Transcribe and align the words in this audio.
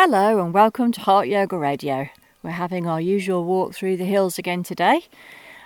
Hello 0.00 0.40
and 0.40 0.54
welcome 0.54 0.92
to 0.92 1.00
Heart 1.00 1.26
Yoga 1.26 1.58
Radio. 1.58 2.08
We're 2.44 2.50
having 2.52 2.86
our 2.86 3.00
usual 3.00 3.44
walk 3.44 3.74
through 3.74 3.96
the 3.96 4.04
hills 4.04 4.38
again 4.38 4.62
today, 4.62 5.06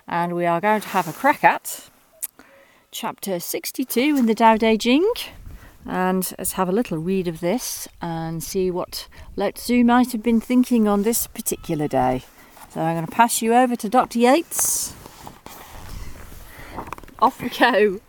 and 0.09 0.35
we 0.35 0.47
are 0.47 0.59
going 0.59 0.81
to 0.81 0.89
have 0.89 1.07
a 1.07 1.13
crack 1.13 1.45
at 1.45 1.91
chapter 2.91 3.39
62 3.39 4.01
in 4.01 4.25
the 4.25 4.35
Tao 4.35 4.57
Te 4.57 4.79
Ching. 4.79 5.07
And 5.85 6.33
let's 6.39 6.53
have 6.53 6.71
a 6.71 6.73
little 6.73 6.97
read 6.97 7.29
of 7.29 7.41
this 7.41 7.87
and 8.01 8.43
see 8.43 8.71
what 8.71 9.07
Lao 9.37 9.51
Tzu 9.51 9.85
might 9.85 10.13
have 10.13 10.23
been 10.23 10.41
thinking 10.41 10.89
on 10.89 11.03
this 11.03 11.27
particular 11.27 11.87
day. 11.87 12.23
So 12.71 12.81
I'm 12.81 12.97
going 12.97 13.05
to 13.07 13.13
pass 13.13 13.43
you 13.43 13.53
over 13.53 13.77
to 13.77 13.89
Dr. 13.91 14.19
Yates. 14.19 14.95
Off 17.19 17.39
we 17.43 17.51
go. 17.51 18.01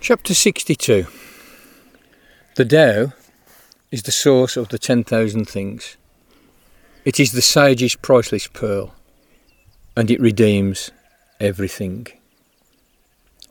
Chapter 0.00 0.34
62 0.34 1.06
The 2.56 2.64
Tao 2.64 3.12
is 3.90 4.02
the 4.04 4.12
source 4.12 4.56
of 4.56 4.68
the 4.68 4.78
10,000 4.78 5.44
things. 5.46 5.96
It 7.04 7.18
is 7.18 7.32
the 7.32 7.42
sage's 7.42 7.96
priceless 7.96 8.46
pearl, 8.46 8.94
and 9.96 10.10
it 10.10 10.20
redeems 10.20 10.90
everything. 11.40 12.06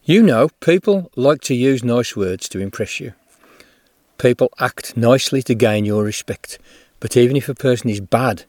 You 0.04 0.24
know, 0.24 0.50
people 0.60 1.12
like 1.16 1.42
to 1.42 1.56
use 1.56 1.84
nice 1.84 2.16
words 2.16 2.48
to 2.50 2.60
impress 2.60 3.00
you. 3.00 3.14
People 4.18 4.50
act 4.60 4.96
nicely 4.96 5.42
to 5.44 5.56
gain 5.56 5.86
your 5.86 6.04
respect, 6.04 6.58
but 7.00 7.18
even 7.18 7.36
if 7.36 7.50
a 7.50 7.56
person 7.56 7.90
is 7.90 8.00
bad, 8.00 8.46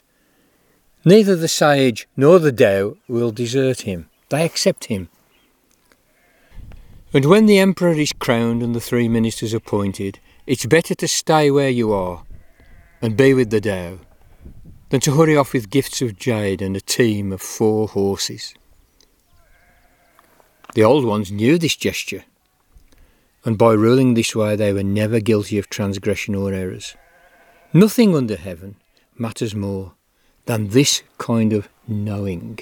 neither 1.05 1.37
the 1.37 1.49
sage 1.49 2.07
nor 2.17 2.39
the 2.39 2.53
Tao 2.53 2.97
will 3.09 3.31
desert 3.31 3.83
him. 3.83 4.09
They 4.29 4.45
accept 4.45 4.85
him. 4.85 5.09
And 7.13 7.25
when 7.25 7.47
the 7.47 7.59
emperor 7.59 7.93
is 7.93 8.13
crowned 8.13 8.63
and 8.63 8.75
the 8.75 8.81
three 8.81 9.09
ministers 9.09 9.53
appointed, 9.53 10.21
it's 10.51 10.67
better 10.67 10.97
to 10.97 11.07
stay 11.07 11.49
where 11.49 11.71
you 11.71 11.93
are 11.93 12.25
and 13.01 13.17
be 13.17 13.33
with 13.33 13.51
the 13.51 13.61
Tao 13.61 14.01
than 14.89 14.99
to 14.99 15.15
hurry 15.15 15.37
off 15.37 15.53
with 15.53 15.71
gifts 15.71 16.03
of 16.03 16.17
jade 16.17 16.61
and 16.61 16.77
a 16.77 16.81
team 16.81 17.31
of 17.31 17.41
four 17.41 17.87
horses. 17.87 18.53
The 20.75 20.83
old 20.83 21.05
ones 21.05 21.31
knew 21.31 21.57
this 21.57 21.77
gesture, 21.77 22.25
and 23.45 23.57
by 23.57 23.75
ruling 23.75 24.15
this 24.15 24.35
way 24.35 24.57
they 24.57 24.73
were 24.73 24.83
never 24.83 25.21
guilty 25.21 25.57
of 25.57 25.71
transgression 25.71 26.35
or 26.35 26.53
errors. 26.53 26.97
Nothing 27.73 28.17
under 28.17 28.35
heaven 28.35 28.75
matters 29.17 29.55
more 29.55 29.93
than 30.47 30.71
this 30.71 31.05
kind 31.19 31.53
of 31.53 31.69
knowing. 31.87 32.59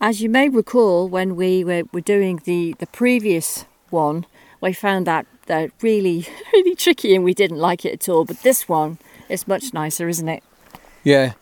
As 0.00 0.22
you 0.22 0.30
may 0.30 0.48
recall, 0.48 1.08
when 1.08 1.36
we 1.36 1.62
were, 1.62 1.82
were 1.92 2.00
doing 2.00 2.40
the, 2.44 2.74
the 2.78 2.86
previous 2.86 3.66
one, 3.90 4.24
we 4.60 4.72
found 4.72 5.06
that 5.06 5.26
that 5.46 5.70
really, 5.82 6.26
really 6.52 6.74
tricky 6.74 7.14
and 7.14 7.24
we 7.24 7.34
didn't 7.34 7.58
like 7.58 7.84
it 7.84 7.92
at 7.92 8.08
all. 8.08 8.24
But 8.24 8.42
this 8.42 8.68
one 8.68 8.98
is 9.28 9.46
much 9.46 9.74
nicer, 9.74 10.08
isn't 10.08 10.28
it? 10.28 10.42
Yeah, 11.04 11.32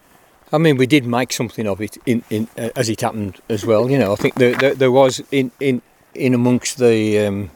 I 0.53 0.59
mean, 0.59 0.77
we 0.77 0.87
did 0.87 1.07
make 1.07 1.33
something 1.33 1.69
of 1.69 1.81
it 1.81 1.99
in, 2.07 2.25
in 2.31 2.49
uh, 2.57 2.71
as 2.75 2.89
it 2.89 3.01
happened 3.01 3.41
as 3.49 3.65
well. 3.65 3.91
You 3.91 3.99
know, 3.99 4.13
I 4.13 4.17
think 4.17 4.35
there, 4.35 4.55
there, 4.55 4.75
there 4.75 4.93
was 4.93 5.23
in, 5.31 5.51
in 5.61 5.83
in 6.15 6.35
amongst 6.35 6.79
the 6.79 7.19
um, 7.27 7.51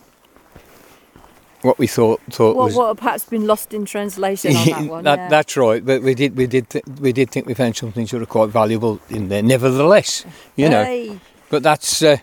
what 1.63 1.79
we 1.79 1.87
thought 1.87 2.21
thought 2.31 2.57
what, 2.57 2.65
was 2.67 2.75
what 2.75 2.97
perhaps 2.97 3.25
been 3.25 3.47
lost 3.47 3.73
in 3.73 3.85
translation 3.85 4.55
on 4.57 4.67
that 4.67 4.87
one. 4.91 5.05
that, 5.05 5.19
yeah. 5.19 5.29
That's 5.29 5.57
right, 5.57 5.85
but 5.85 6.03
we 6.03 6.15
did 6.15 6.37
we 6.37 6.47
did 6.47 6.69
th- 6.71 6.85
we 7.01 7.13
did 7.13 7.31
think 7.31 7.47
we 7.47 7.55
found 7.55 7.77
something 7.77 8.07
sort 8.07 8.23
of 8.23 8.29
quite 8.29 8.51
valuable 8.51 9.01
in 9.09 9.29
there. 9.29 9.43
Nevertheless, 9.43 10.25
you 10.57 10.69
know, 10.69 10.85
Hey. 10.85 11.19
but 11.51 11.63
that's. 11.63 12.03
Uh, 12.03 12.19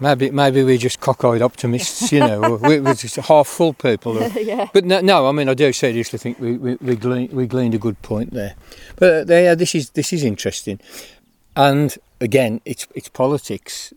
Maybe, 0.00 0.30
maybe 0.30 0.62
we're 0.62 0.78
just 0.78 1.00
cockeyed 1.00 1.42
optimists, 1.42 2.12
you 2.12 2.20
know. 2.20 2.54
we, 2.62 2.78
we're 2.78 2.94
just 2.94 3.16
half 3.16 3.48
full 3.48 3.72
people. 3.72 4.16
Or, 4.16 4.28
yeah. 4.38 4.68
but 4.72 4.84
no, 4.84 5.00
no, 5.00 5.28
I 5.28 5.32
mean, 5.32 5.48
I 5.48 5.54
do 5.54 5.72
seriously 5.72 6.20
think 6.20 6.38
we 6.38 6.56
we, 6.56 6.76
we, 6.76 6.94
gleaned, 6.94 7.32
we 7.32 7.48
gleaned 7.48 7.74
a 7.74 7.78
good 7.78 8.00
point 8.02 8.32
there. 8.32 8.54
But 8.94 9.28
uh, 9.28 9.34
yeah, 9.34 9.56
this 9.56 9.74
is 9.74 9.90
this 9.90 10.12
is 10.12 10.22
interesting, 10.22 10.78
and 11.56 11.98
again, 12.20 12.60
it's 12.64 12.86
it's 12.94 13.08
politics 13.08 13.92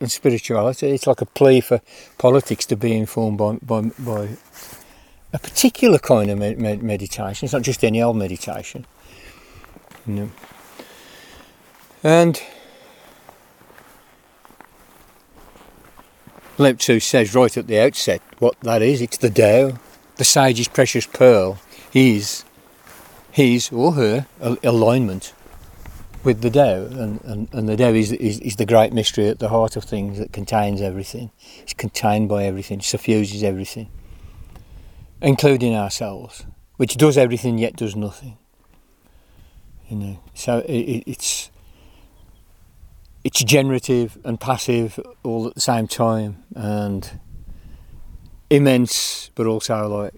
and 0.00 0.10
spirituality. 0.10 0.90
It's 0.90 1.06
like 1.06 1.20
a 1.20 1.26
plea 1.26 1.60
for 1.60 1.80
politics 2.18 2.66
to 2.66 2.76
be 2.76 2.96
informed 2.96 3.38
by 3.38 3.58
by, 3.62 3.90
by 3.98 4.28
a 5.32 5.38
particular 5.38 5.98
kind 5.98 6.30
of 6.30 6.38
med- 6.38 6.58
med- 6.58 6.82
meditation. 6.82 7.46
It's 7.46 7.52
not 7.52 7.62
just 7.62 7.84
any 7.84 8.02
old 8.02 8.16
meditation, 8.16 8.86
know. 10.06 10.30
And 12.02 12.42
Lao 16.58 16.74
says 16.76 17.34
right 17.34 17.56
at 17.56 17.66
the 17.66 17.78
outset 17.78 18.22
what 18.38 18.58
that 18.60 18.82
is. 18.82 19.00
It's 19.00 19.18
the 19.18 19.30
Tao. 19.30 19.78
The 20.16 20.24
sage's 20.24 20.68
precious 20.68 21.06
pearl 21.06 21.58
is 21.94 22.44
his 23.30 23.70
or 23.72 23.92
her 23.92 24.26
alignment 24.62 25.32
with 26.22 26.42
the 26.42 26.50
Tao. 26.50 26.84
And, 26.84 27.20
and, 27.24 27.48
and 27.52 27.68
the 27.68 27.76
Tao 27.76 27.92
is, 27.92 28.12
is, 28.12 28.40
is 28.40 28.56
the 28.56 28.66
great 28.66 28.92
mystery 28.92 29.28
at 29.28 29.38
the 29.38 29.48
heart 29.48 29.76
of 29.76 29.84
things 29.84 30.18
that 30.18 30.32
contains 30.32 30.80
everything. 30.80 31.30
It's 31.62 31.74
contained 31.74 32.28
by 32.28 32.44
everything, 32.44 32.80
suffuses 32.80 33.42
everything, 33.42 33.90
including 35.22 35.74
ourselves, 35.74 36.46
which 36.76 36.96
does 36.96 37.16
everything 37.16 37.58
yet 37.58 37.76
does 37.76 37.96
nothing. 37.96 38.36
You 39.88 39.96
know, 39.96 40.20
so 40.34 40.58
it, 40.58 40.72
it, 40.72 41.04
it's 41.10 41.50
it's 43.22 43.44
generative 43.44 44.18
and 44.24 44.40
passive 44.40 44.98
all 45.22 45.46
at 45.46 45.54
the 45.54 45.60
same 45.60 45.86
time 45.86 46.42
and 46.54 47.20
immense 48.48 49.30
but 49.34 49.46
also 49.46 49.86
like 49.88 50.14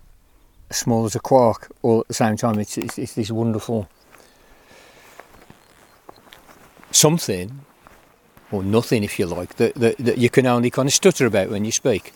small 0.71 1.05
as 1.05 1.15
a 1.15 1.21
quark 1.21 1.71
all 1.83 2.01
at 2.01 2.09
the 2.09 2.15
same 2.15 2.37
time 2.37 2.59
it's, 2.59 2.79
it's, 2.79 2.99
it's 2.99 3.15
this 3.15 3.31
wonderful 3.31 3.89
something 6.95 7.65
or 8.51 8.63
nothing 8.63 9.03
if 9.05 9.19
you 9.19 9.27
like 9.27 9.57
that, 9.57 9.75
that, 9.77 9.97
that 9.99 10.19
you 10.19 10.29
can 10.31 10.47
only 10.47 10.71
kind 10.71 10.87
of 10.89 10.93
stutter 10.93 11.27
about 11.27 11.49
when 11.51 11.65
you 11.65 11.73
speak 11.73 12.13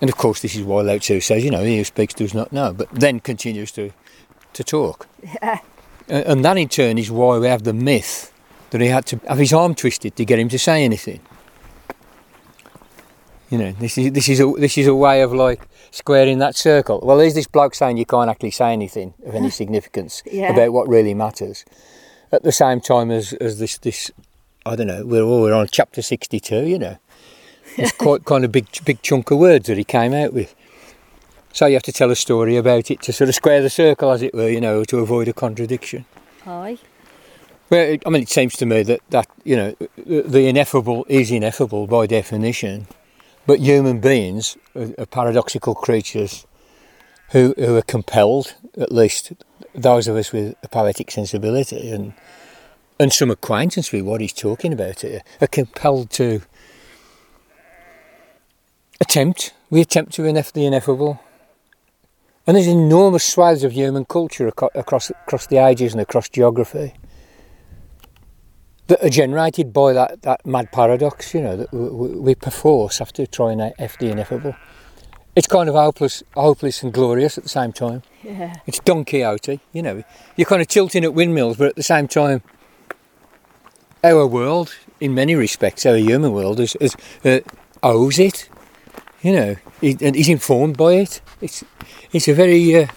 and 0.00 0.08
of 0.10 0.16
course 0.16 0.40
this 0.40 0.54
is 0.54 0.62
why 0.62 0.80
Lao 0.82 0.98
Tzu 0.98 1.20
says 1.20 1.44
you 1.44 1.50
know 1.50 1.62
he 1.64 1.76
who 1.78 1.84
speaks 1.84 2.14
does 2.14 2.34
not 2.34 2.52
know 2.52 2.72
but 2.72 2.88
then 2.90 3.20
continues 3.20 3.70
to 3.72 3.90
to 4.54 4.64
talk 4.64 5.06
Yeah. 5.42 5.58
and 6.08 6.44
that 6.44 6.56
in 6.56 6.68
turn 6.68 6.98
is 6.98 7.10
why 7.10 7.38
we 7.38 7.46
have 7.48 7.64
the 7.64 7.72
myth 7.74 8.32
that 8.70 8.80
he 8.80 8.88
had 8.88 9.06
to 9.06 9.20
have 9.28 9.38
his 9.38 9.52
arm 9.52 9.74
twisted 9.74 10.14
to 10.16 10.24
get 10.24 10.38
him 10.38 10.48
to 10.50 10.58
say 10.58 10.84
anything. 10.84 11.20
You 13.50 13.56
know, 13.56 13.72
this 13.72 13.96
is 13.96 14.12
this 14.12 14.28
is 14.28 14.40
a 14.40 14.52
this 14.58 14.76
is 14.76 14.86
a 14.86 14.94
way 14.94 15.22
of 15.22 15.32
like 15.32 15.66
squaring 15.90 16.38
that 16.40 16.54
circle. 16.54 17.00
Well, 17.02 17.16
there's 17.16 17.34
this 17.34 17.46
bloke 17.46 17.74
saying 17.74 17.96
you 17.96 18.04
can't 18.04 18.28
actually 18.28 18.50
say 18.50 18.72
anything 18.74 19.14
of 19.24 19.34
any 19.34 19.48
significance 19.60 20.22
Yeah. 20.30 20.52
about 20.52 20.72
what 20.74 20.86
really 20.86 21.14
matters. 21.14 21.64
At 22.30 22.42
the 22.42 22.52
same 22.52 22.80
time 22.80 23.10
as, 23.10 23.32
as 23.34 23.58
this 23.58 23.78
this 23.78 24.10
I 24.66 24.76
don't 24.76 24.86
know, 24.86 25.04
we're 25.06 25.26
we're 25.26 25.54
on 25.54 25.66
chapter 25.70 26.02
sixty 26.02 26.40
two, 26.40 26.66
you 26.66 26.78
know. 26.78 26.98
It's 27.76 27.92
quite 27.98 28.24
kind 28.24 28.44
of 28.44 28.52
big 28.52 28.66
big 28.84 29.00
chunk 29.02 29.30
of 29.30 29.38
words 29.38 29.66
that 29.68 29.78
he 29.78 29.84
came 29.84 30.12
out 30.12 30.32
with. 30.32 30.54
So 31.52 31.66
you 31.66 31.74
have 31.74 31.82
to 31.84 31.92
tell 31.92 32.10
a 32.10 32.16
story 32.16 32.56
about 32.56 32.90
it 32.90 33.00
to 33.02 33.12
sort 33.12 33.28
of 33.28 33.34
square 33.34 33.62
the 33.62 33.70
circle, 33.70 34.10
as 34.10 34.22
it 34.22 34.34
were, 34.34 34.48
you 34.48 34.60
know, 34.60 34.84
to 34.84 34.98
avoid 34.98 35.28
a 35.28 35.32
contradiction. 35.32 36.04
Hi. 36.44 36.76
Well, 37.70 37.96
I 38.04 38.10
mean, 38.10 38.22
it 38.22 38.28
seems 38.28 38.56
to 38.56 38.66
me 38.66 38.82
that, 38.82 39.00
that 39.10 39.26
you 39.44 39.56
know 39.56 39.74
the 39.96 40.22
the 40.22 40.48
ineffable 40.48 41.06
is 41.08 41.30
ineffable 41.30 41.86
by 41.86 42.06
definition, 42.06 42.86
but 43.46 43.60
human 43.60 44.00
beings 44.00 44.56
are, 44.74 44.90
are 44.98 45.06
paradoxical 45.06 45.74
creatures 45.74 46.46
who 47.30 47.54
who 47.56 47.76
are 47.76 47.82
compelled, 47.82 48.54
at 48.76 48.92
least 48.92 49.32
those 49.74 50.08
of 50.08 50.16
us 50.16 50.32
with 50.32 50.54
a 50.62 50.68
poetic 50.68 51.10
sensibility 51.10 51.90
and 51.90 52.14
and 53.00 53.12
some 53.12 53.30
acquaintance 53.30 53.92
with 53.92 54.02
what 54.02 54.20
he's 54.20 54.32
talking 54.32 54.72
about 54.72 55.00
here, 55.00 55.22
are 55.40 55.46
compelled 55.46 56.10
to 56.10 56.42
attempt. 59.00 59.54
We 59.70 59.80
attempt 59.80 60.12
to 60.14 60.22
ineff- 60.22 60.52
the 60.52 60.66
ineffable. 60.66 61.20
And 62.46 62.56
there's 62.56 62.66
enormous 62.66 63.24
swathes 63.24 63.62
of 63.62 63.72
human 63.72 64.06
culture 64.06 64.48
aco- 64.48 64.70
across 64.74 65.10
across 65.10 65.46
the 65.46 65.58
ages 65.58 65.92
and 65.92 66.00
across 66.00 66.28
geography 66.28 66.94
that 68.86 69.04
are 69.04 69.10
generated 69.10 69.72
by 69.72 69.92
that, 69.92 70.22
that 70.22 70.44
mad 70.46 70.72
paradox, 70.72 71.34
you 71.34 71.42
know, 71.42 71.56
that 71.58 71.72
we, 71.72 72.08
we 72.08 72.34
perforce 72.34 72.98
have 72.98 73.12
to 73.12 73.26
try 73.26 73.52
and 73.52 73.74
F 73.78 73.98
the 73.98 74.08
ineffable. 74.08 74.56
It's 75.38 75.46
kind 75.46 75.68
of 75.68 75.76
hopeless, 75.76 76.24
hopeless 76.34 76.82
and 76.82 76.92
glorious 76.92 77.38
at 77.38 77.44
the 77.44 77.48
same 77.48 77.72
time. 77.72 78.02
Yeah. 78.24 78.56
It's 78.66 78.80
Don 78.80 79.04
Quixote, 79.04 79.60
you 79.72 79.82
know. 79.82 80.02
You're 80.34 80.48
kind 80.48 80.60
of 80.60 80.66
tilting 80.66 81.04
at 81.04 81.14
windmills, 81.14 81.58
but 81.58 81.68
at 81.68 81.76
the 81.76 81.82
same 81.84 82.08
time, 82.08 82.42
our 84.02 84.26
world, 84.26 84.74
in 84.98 85.14
many 85.14 85.36
respects, 85.36 85.86
our 85.86 85.94
human 85.94 86.32
world, 86.32 86.58
is, 86.58 86.74
is 86.80 86.96
uh, 87.24 87.38
owes 87.84 88.18
it. 88.18 88.48
You 89.22 89.32
know, 89.32 89.56
it, 89.80 90.02
and 90.02 90.16
is 90.16 90.28
informed 90.28 90.76
by 90.76 90.94
it. 90.94 91.20
It's 91.40 91.62
it's 92.10 92.26
a 92.26 92.34
very 92.34 92.74
uh, 92.74 92.88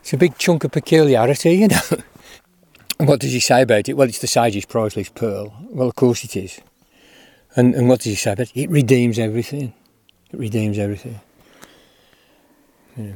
it's 0.00 0.12
a 0.12 0.16
big 0.16 0.38
chunk 0.38 0.62
of 0.62 0.70
peculiarity, 0.70 1.54
you 1.54 1.68
know. 1.68 1.80
What 2.98 3.18
does 3.18 3.32
he 3.32 3.40
say 3.40 3.62
about 3.62 3.88
it? 3.88 3.94
Well, 3.94 4.08
it's 4.08 4.20
the 4.20 4.28
sage's 4.28 4.64
priceless 4.64 5.08
pearl. 5.08 5.52
Well, 5.70 5.88
of 5.88 5.96
course 5.96 6.22
it 6.22 6.36
is. 6.36 6.60
And, 7.56 7.74
and 7.74 7.88
what 7.88 7.98
does 7.98 8.06
he 8.06 8.14
say 8.14 8.32
about 8.32 8.46
it? 8.46 8.52
It 8.54 8.70
redeems 8.70 9.18
everything. 9.18 9.74
Redeems 10.36 10.78
everything. 10.78 11.18
Yeah. 12.96 13.12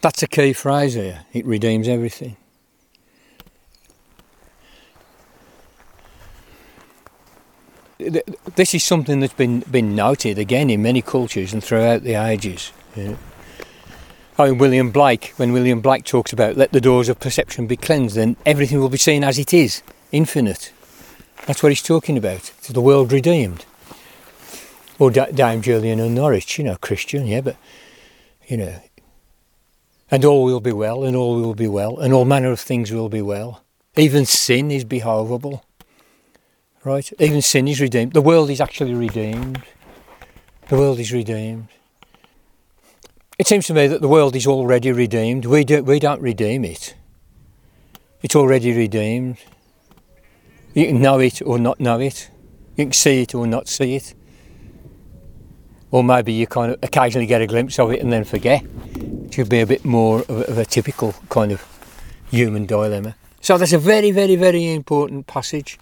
That's 0.00 0.22
a 0.22 0.26
key 0.26 0.54
phrase 0.54 0.94
here. 0.94 1.26
It 1.32 1.44
redeems 1.44 1.88
everything. 1.88 2.36
This 7.98 8.74
is 8.74 8.82
something 8.82 9.20
that's 9.20 9.34
been, 9.34 9.60
been 9.70 9.94
noted 9.94 10.38
again 10.38 10.70
in 10.70 10.82
many 10.82 11.02
cultures 11.02 11.52
and 11.52 11.62
throughout 11.62 12.02
the 12.02 12.14
ages. 12.14 12.72
Yeah. 12.96 13.16
Oh, 14.38 14.46
mean, 14.46 14.58
William 14.58 14.90
Blake, 14.90 15.34
when 15.36 15.52
William 15.52 15.80
Blake 15.80 16.04
talks 16.04 16.32
about 16.32 16.56
let 16.56 16.72
the 16.72 16.80
doors 16.80 17.08
of 17.08 17.20
perception 17.20 17.66
be 17.66 17.76
cleansed, 17.76 18.16
then 18.16 18.36
everything 18.46 18.80
will 18.80 18.88
be 18.88 18.98
seen 18.98 19.22
as 19.22 19.38
it 19.38 19.52
is, 19.54 19.82
infinite. 20.10 20.72
That's 21.46 21.62
what 21.62 21.68
he's 21.68 21.82
talking 21.82 22.16
about. 22.16 22.52
It's 22.58 22.68
the 22.68 22.80
world 22.80 23.12
redeemed. 23.12 23.66
Or 25.02 25.10
Dame 25.10 25.62
Julian 25.62 25.98
of 25.98 26.12
Norwich, 26.12 26.58
you 26.58 26.62
know, 26.62 26.76
Christian, 26.76 27.26
yeah, 27.26 27.40
but, 27.40 27.56
you 28.46 28.56
know, 28.56 28.80
and 30.12 30.24
all 30.24 30.44
will 30.44 30.60
be 30.60 30.70
well, 30.70 31.02
and 31.02 31.16
all 31.16 31.40
will 31.40 31.56
be 31.56 31.66
well, 31.66 31.98
and 31.98 32.14
all 32.14 32.24
manner 32.24 32.52
of 32.52 32.60
things 32.60 32.92
will 32.92 33.08
be 33.08 33.20
well. 33.20 33.64
Even 33.96 34.24
sin 34.24 34.70
is 34.70 34.84
behovely. 34.84 35.60
Right? 36.84 37.12
Even 37.18 37.42
sin 37.42 37.66
is 37.66 37.80
redeemed. 37.80 38.12
The 38.12 38.22
world 38.22 38.48
is 38.48 38.60
actually 38.60 38.94
redeemed. 38.94 39.64
The 40.68 40.76
world 40.76 41.00
is 41.00 41.12
redeemed. 41.12 41.66
It 43.40 43.48
seems 43.48 43.66
to 43.66 43.74
me 43.74 43.88
that 43.88 44.02
the 44.02 44.08
world 44.08 44.36
is 44.36 44.46
already 44.46 44.92
redeemed. 44.92 45.46
We, 45.46 45.64
do, 45.64 45.82
we 45.82 45.98
don't 45.98 46.22
redeem 46.22 46.64
it. 46.64 46.94
It's 48.22 48.36
already 48.36 48.70
redeemed. 48.70 49.38
You 50.74 50.86
can 50.86 51.02
know 51.02 51.18
it 51.18 51.42
or 51.42 51.58
not 51.58 51.80
know 51.80 51.98
it. 51.98 52.30
You 52.76 52.84
can 52.84 52.92
see 52.92 53.22
it 53.22 53.34
or 53.34 53.48
not 53.48 53.66
see 53.66 53.96
it. 53.96 54.14
Or 55.92 56.02
maybe 56.02 56.32
you 56.32 56.48
kind 56.48 56.72
of 56.72 56.78
occasionally 56.82 57.26
get 57.26 57.40
a 57.40 57.46
glimpse 57.46 57.78
of 57.78 57.92
it 57.92 58.00
and 58.00 58.12
then 58.12 58.24
forget. 58.24 58.64
It 58.96 59.34
should 59.34 59.48
be 59.48 59.60
a 59.60 59.66
bit 59.66 59.84
more 59.84 60.22
of 60.22 60.58
a, 60.58 60.64
typical 60.64 61.14
kind 61.28 61.52
of 61.52 61.64
human 62.30 62.66
dilemma. 62.66 63.14
So 63.40 63.56
that's 63.58 63.72
a 63.72 63.78
very, 63.78 64.10
very, 64.10 64.34
very 64.34 64.72
important 64.72 65.26
passage. 65.26 65.78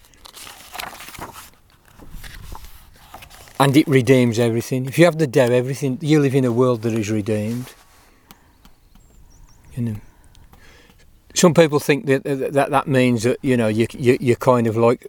and 3.61 3.77
it 3.77 3.87
redeems 3.87 4.39
everything. 4.39 4.87
If 4.87 4.99
you 4.99 5.05
have 5.05 5.19
the 5.19 5.27
Tao, 5.27 5.53
everything 5.53 5.99
you 6.01 6.19
live 6.19 6.35
in 6.35 6.47
a 6.47 6.51
world 6.51 6.81
that 6.83 6.95
is 6.95 7.11
redeemed. 7.11 7.75
You 9.77 9.83
know, 9.83 9.97
some 11.35 11.53
people 11.53 11.79
think 11.79 12.07
that 12.07 12.25
that, 12.25 12.71
that 12.71 12.89
means 12.89 13.25
that 13.25 13.37
you 13.43 13.59
know 13.59 13.69
you 13.69 13.87
you 13.93 14.17
you 14.19 14.35
kind 14.35 14.67
of 14.67 14.77
like 14.79 15.07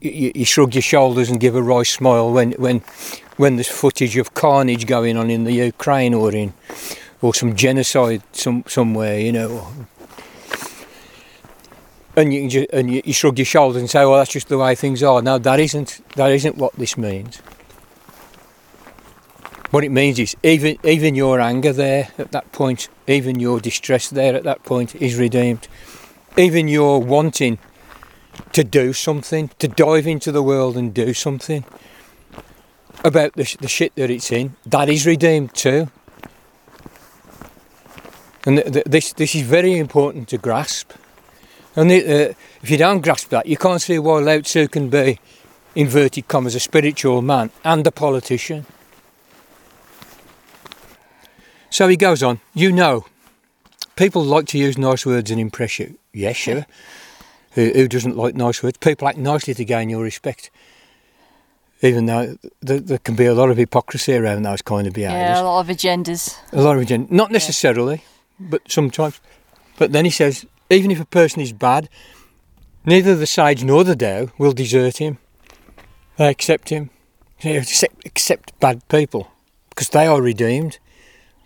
you, 0.00 0.32
you 0.34 0.44
shrug 0.44 0.74
your 0.74 0.82
shoulders 0.82 1.30
and 1.30 1.40
give 1.40 1.54
a 1.54 1.62
wry 1.62 1.82
smile 1.82 2.32
when 2.32 2.52
when 2.52 2.80
when 3.36 3.56
there's 3.56 3.68
footage 3.68 4.16
of 4.16 4.34
carnage 4.34 4.86
going 4.86 5.16
on 5.16 5.30
in 5.30 5.44
the 5.44 5.52
Ukraine 5.52 6.14
or 6.14 6.32
in 6.32 6.52
or 7.22 7.34
some 7.34 7.56
genocide 7.56 8.22
some 8.32 8.64
somewhere, 8.66 9.18
you 9.18 9.32
know. 9.32 9.66
And 12.16 12.34
you, 12.34 12.66
and 12.72 12.90
you 12.90 13.12
shrug 13.12 13.38
your 13.38 13.44
shoulders 13.44 13.80
and 13.80 13.88
say, 13.88 14.00
"Well, 14.00 14.16
that's 14.16 14.32
just 14.32 14.48
the 14.48 14.58
way 14.58 14.74
things 14.74 15.04
are." 15.04 15.22
No, 15.22 15.38
that 15.38 15.60
isn't. 15.60 16.00
That 16.16 16.32
isn't 16.32 16.56
what 16.56 16.74
this 16.74 16.98
means. 16.98 17.40
What 19.70 19.84
it 19.84 19.90
means 19.90 20.18
is 20.18 20.34
even 20.42 20.78
even 20.82 21.14
your 21.14 21.40
anger 21.40 21.72
there 21.72 22.08
at 22.18 22.32
that 22.32 22.50
point, 22.50 22.88
even 23.06 23.38
your 23.38 23.60
distress 23.60 24.08
there 24.08 24.34
at 24.34 24.42
that 24.44 24.64
point 24.64 24.96
is 24.96 25.16
redeemed. 25.16 25.68
Even 26.36 26.66
your 26.66 27.00
wanting 27.00 27.58
to 28.52 28.64
do 28.64 28.92
something, 28.92 29.50
to 29.58 29.68
dive 29.68 30.06
into 30.06 30.32
the 30.32 30.42
world 30.42 30.76
and 30.76 30.94
do 30.94 31.14
something 31.14 31.64
about 33.04 33.32
the, 33.34 33.56
the 33.60 33.68
shit 33.68 33.94
that 33.94 34.10
it's 34.10 34.32
in, 34.32 34.56
that 34.66 34.88
is 34.88 35.06
redeemed 35.06 35.54
too. 35.54 35.88
And 38.44 38.58
th- 38.58 38.72
th- 38.72 38.84
this 38.86 39.12
this 39.12 39.34
is 39.34 39.42
very 39.42 39.76
important 39.76 40.28
to 40.28 40.38
grasp. 40.38 40.92
And 41.76 41.90
uh, 41.90 42.34
if 42.62 42.70
you 42.70 42.78
don't 42.78 43.02
grasp 43.02 43.28
that, 43.30 43.46
you 43.46 43.56
can't 43.56 43.80
see 43.80 43.98
why 43.98 44.20
Lao 44.20 44.40
Tzu 44.40 44.68
can 44.68 44.88
be, 44.88 45.20
inverted 45.74 46.26
commas, 46.26 46.54
a 46.54 46.60
spiritual 46.60 47.22
man 47.22 47.50
and 47.64 47.86
a 47.86 47.92
politician. 47.92 48.66
So 51.70 51.86
he 51.86 51.96
goes 51.96 52.22
on, 52.22 52.40
you 52.54 52.72
know, 52.72 53.04
people 53.94 54.24
like 54.24 54.46
to 54.46 54.58
use 54.58 54.78
nice 54.78 55.04
words 55.04 55.30
and 55.30 55.40
impress 55.40 55.78
you. 55.78 55.98
Yes, 56.12 56.36
sure. 56.36 56.66
Who, 57.52 57.70
who, 57.70 57.88
doesn't 57.88 58.16
like 58.16 58.34
nice 58.34 58.62
words? 58.62 58.78
People 58.78 59.08
act 59.08 59.18
nicely 59.18 59.54
to 59.54 59.64
gain 59.64 59.88
your 59.88 60.02
respect. 60.02 60.50
Even 61.80 62.06
though 62.06 62.36
there, 62.60 62.80
there, 62.80 62.98
can 62.98 63.14
be 63.14 63.26
a 63.26 63.34
lot 63.34 63.50
of 63.50 63.56
hypocrisy 63.56 64.14
around 64.14 64.42
those 64.42 64.62
kind 64.62 64.86
of 64.86 64.92
behaviours. 64.92 65.38
Yeah, 65.38 65.42
a 65.42 65.44
lot 65.44 65.60
of 65.60 65.76
agendas. 65.76 66.36
A 66.52 66.60
lot 66.60 66.76
of 66.76 66.84
agendas. 66.84 67.10
Not 67.10 67.30
necessarily, 67.30 68.02
yeah. 68.40 68.46
but 68.50 68.62
sometimes. 68.70 69.20
But 69.76 69.92
then 69.92 70.04
he 70.04 70.10
says, 70.10 70.44
even 70.70 70.90
if 70.90 71.00
a 71.00 71.04
person 71.04 71.40
is 71.40 71.52
bad, 71.52 71.88
neither 72.84 73.14
the 73.14 73.26
sage 73.26 73.62
nor 73.62 73.84
the 73.84 73.94
Tao 73.94 74.32
will 74.38 74.52
desert 74.52 74.96
him. 74.96 75.18
They 76.16 76.28
accept 76.28 76.70
him. 76.70 76.90
They 77.42 77.56
accept, 77.56 78.04
accept 78.04 78.58
bad 78.58 78.86
people 78.88 79.30
because 79.70 79.90
they 79.90 80.06
are 80.06 80.20
redeemed. 80.20 80.78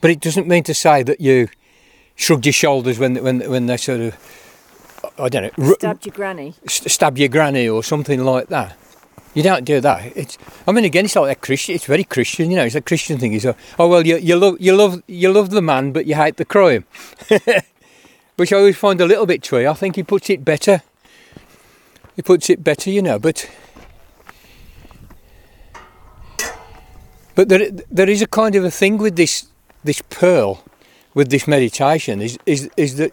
But 0.01 0.11
it 0.11 0.21
doesn't 0.21 0.49
mean 0.49 0.65
to 0.65 0.75
say 0.75 1.03
that 1.03 1.21
you 1.21 1.49
shrugged 2.15 2.47
your 2.47 2.53
shoulders 2.53 2.99
when 2.99 3.17
when 3.23 3.41
when 3.51 3.67
they 3.67 3.77
sort 3.77 4.01
of 4.01 4.17
I 5.19 5.29
don't 5.29 5.57
know 5.59 5.75
stabbed 5.75 6.07
your 6.07 6.15
granny, 6.15 6.55
stab 6.67 7.19
your 7.19 7.29
granny 7.29 7.69
or 7.69 7.83
something 7.83 8.25
like 8.25 8.49
that. 8.49 8.77
You 9.35 9.43
don't 9.43 9.65
do 9.65 9.81
that. 9.81 10.17
It's 10.17 10.37
I 10.67 10.73
mean 10.73 10.85
again 10.85 11.07
it's 11.07 11.17
like 11.17 11.29
that 11.29 11.41
Christian. 11.41 11.75
It's 11.75 11.87
very 11.87 12.05
Christian, 12.05 12.51
you 12.51 12.57
know. 12.57 12.65
It's 12.65 12.75
a 12.75 12.81
Christian 12.81 13.19
thing. 13.19 13.33
It's 13.33 13.45
a, 13.45 13.57
oh 13.79 13.89
well 13.89 14.07
you 14.07 14.17
you 14.19 14.37
love 14.37 14.57
you 14.61 14.75
love 14.77 15.03
you 15.07 15.33
love 15.33 15.51
the 15.51 15.63
man 15.63 15.93
but 15.93 16.07
you 16.07 16.15
hate 16.15 16.37
the 16.37 16.45
crime, 16.45 16.85
which 18.37 18.53
I 18.53 18.57
always 18.57 18.77
find 18.77 19.01
a 19.01 19.07
little 19.07 19.27
bit 19.27 19.43
true. 19.43 19.67
I 19.67 19.75
think 19.75 19.97
he 19.97 20.03
puts 20.03 20.29
it 20.31 20.45
better. 20.45 20.83
He 22.15 22.23
puts 22.23 22.51
it 22.51 22.63
better, 22.63 22.91
you 22.91 23.03
know, 23.03 23.19
but. 23.19 23.49
But 27.35 27.49
there, 27.49 27.71
there 27.91 28.11
is 28.11 28.21
a 28.21 28.27
kind 28.27 28.55
of 28.55 28.63
a 28.63 28.71
thing 28.71 28.99
with 28.99 29.17
this 29.17 29.47
this 29.83 30.03
pearl 30.03 30.63
with 31.15 31.31
this 31.31 31.47
meditation 31.47 32.21
is 32.21 32.39
is 32.47 32.71
is 32.77 32.97
that 32.97 33.13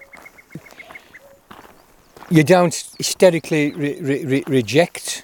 you 2.29 2.43
don't 2.43 2.73
hysterically 2.97 3.71
re- 3.71 4.23
re- 4.23 4.43
reject 4.47 5.23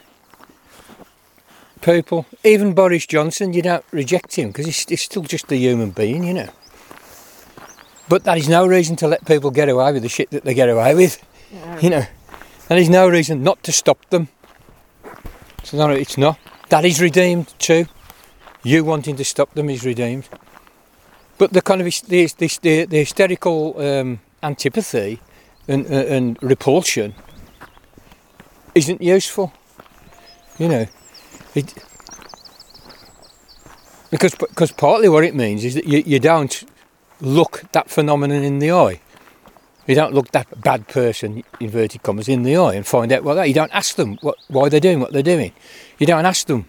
people. 1.82 2.26
Even 2.44 2.74
Boris 2.74 3.06
Johnson, 3.06 3.54
you 3.54 3.62
don't 3.62 3.86
reject 3.92 4.36
him 4.36 4.50
because 4.50 4.66
he's, 4.66 4.86
he's, 4.90 5.02
still 5.02 5.22
just 5.22 5.52
a 5.52 5.56
human 5.56 5.92
being, 5.92 6.24
you 6.24 6.34
know. 6.34 6.50
But 8.10 8.24
that 8.24 8.38
is 8.38 8.50
no 8.50 8.66
reason 8.68 8.96
to 8.98 9.08
let 9.08 9.26
people 9.26 9.52
get 9.52 9.70
away 9.70 9.92
with 9.94 10.04
the 10.04 10.10
shit 10.10 10.32
that 10.32 10.44
they 10.44 10.54
get 10.54 10.70
away 10.70 10.96
with, 10.96 11.24
yeah. 11.52 11.80
you 11.80 11.90
know. 11.90 12.06
And 12.70 12.78
there's 12.78 12.90
no 12.90 13.08
reason 13.08 13.44
not 13.44 13.62
to 13.64 13.72
stop 13.72 14.10
them. 14.10 14.28
So 15.64 15.78
no, 15.78 15.90
it's 15.90 16.18
not. 16.18 16.40
That 16.70 16.86
is 16.86 17.00
redeemed 17.00 17.54
too. 17.60 17.86
You 18.64 18.84
wanting 18.84 19.16
to 19.18 19.26
stop 19.26 19.54
them 19.54 19.70
is 19.70 19.86
redeemed. 19.86 20.28
But 21.38 21.54
the 21.54 21.62
kind 21.62 21.82
of 21.82 21.88
the, 22.08 22.86
the 22.90 22.98
hysterical 22.98 23.80
um, 23.80 24.22
antipathy 24.42 25.20
and, 25.68 25.86
uh, 25.86 25.90
and 25.90 26.38
repulsion 26.42 27.16
isn't 28.74 29.02
useful. 29.02 29.54
You 30.58 30.70
know, 30.70 30.86
it, 31.54 31.74
because 34.10 34.36
because 34.36 34.72
partly 34.72 35.10
what 35.10 35.24
it 35.24 35.36
means 35.36 35.66
is 35.66 35.74
that 35.74 35.86
you, 35.86 36.04
you 36.06 36.20
don't 36.20 36.64
look 37.20 37.64
that 37.74 37.90
phenomenon 37.90 38.44
in 38.44 38.60
the 38.60 38.72
eye. 38.72 39.02
You 39.88 39.94
don't 39.94 40.14
look 40.14 40.32
that 40.32 40.62
bad 40.62 40.88
person, 40.88 41.44
inverted 41.60 42.02
commas, 42.02 42.28
in 42.28 42.44
the 42.44 42.58
eye 42.58 42.74
and 42.74 42.88
find 42.88 43.12
out 43.12 43.24
what 43.24 43.36
that. 43.36 43.48
You 43.48 43.54
don't 43.54 43.74
ask 43.74 43.96
them 43.96 44.18
what, 44.22 44.38
why 44.48 44.70
they're 44.70 44.80
doing 44.80 45.00
what 45.00 45.14
they're 45.14 45.22
doing. 45.22 45.54
You 46.00 46.08
don't 46.08 46.26
ask 46.26 46.48
them 46.48 46.68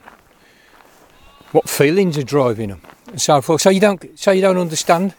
what 1.52 1.68
feelings 1.68 2.18
are 2.18 2.22
driving 2.22 2.68
them 2.68 2.82
and 3.06 3.20
so 3.20 3.40
forth. 3.40 3.62
So 3.62 3.70
you 3.70 3.80
don't, 3.80 4.18
so 4.18 4.32
you 4.32 4.42
don't 4.42 4.58
understand. 4.58 5.14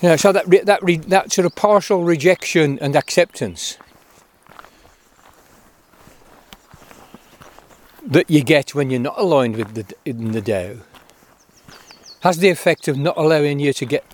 Know, 0.00 0.16
so 0.16 0.30
that 0.30 0.46
re, 0.46 0.60
that 0.60 0.82
re, 0.82 0.96
that 0.96 1.32
sort 1.32 1.44
of 1.44 1.56
partial 1.56 2.04
rejection 2.04 2.78
and 2.78 2.94
acceptance 2.94 3.78
that 8.06 8.30
you 8.30 8.42
get 8.42 8.74
when 8.74 8.90
you're 8.90 9.00
not 9.00 9.18
aligned 9.18 9.56
with 9.56 9.74
the 9.74 9.94
in 10.04 10.32
the 10.32 10.40
Tao 10.40 10.76
has 12.20 12.38
the 12.38 12.48
effect 12.48 12.88
of 12.88 12.96
not 12.96 13.16
allowing 13.16 13.60
you 13.60 13.72
to 13.72 13.84
get 13.84 14.04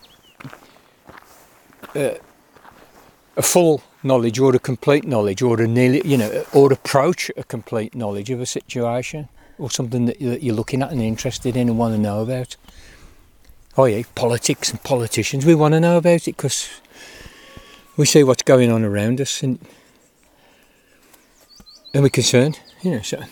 uh, 1.95 2.15
a 3.37 3.43
full 3.43 3.83
knowledge 4.03 4.39
or 4.39 4.55
a 4.55 4.59
complete 4.59 5.05
knowledge 5.05 5.43
or 5.43 5.61
a 5.61 5.67
nearly, 5.67 6.03
you 6.07 6.17
know, 6.17 6.45
or 6.53 6.73
approach 6.73 7.31
a 7.37 7.45
complete 7.45 7.95
knowledge 7.95 8.31
of 8.31 8.41
a 8.41 8.47
situation 8.47 9.29
or 9.59 9.71
something 9.71 10.07
that 10.07 10.21
you're 10.21 10.55
looking 10.55 10.83
at 10.83 10.91
and 10.91 11.01
interested 11.01 11.57
in 11.57 11.69
and 11.69 11.79
want 11.79 11.95
to 11.95 12.01
know 12.01 12.21
about. 12.21 12.57
Oh 13.77 13.87
yeah, 13.87 14.03
politics 14.15 14.71
and 14.71 14.83
politicians, 14.83 15.45
we 15.45 15.55
want 15.55 15.75
to 15.75 15.81
know 15.81 15.97
about 15.97 16.29
it 16.29 16.37
because 16.37 16.69
we 17.97 18.07
see 18.07 18.23
what's 18.23 18.43
going 18.43 18.71
on 18.71 18.85
around 18.85 19.21
us 19.21 19.43
and 19.43 19.59
and 21.93 22.03
we're 22.03 22.09
concerned, 22.09 22.61
you 22.83 22.93
know. 22.93 23.03
So 23.03 23.23